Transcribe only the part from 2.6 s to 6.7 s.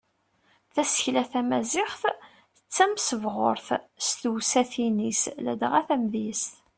tamesbeɣrut s tewsatin-is ladɣa tamedyazt.